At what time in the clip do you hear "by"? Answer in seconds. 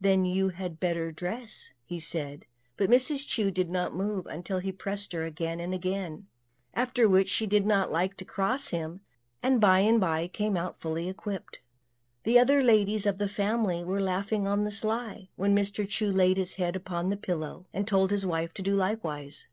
9.60-9.80, 10.00-10.28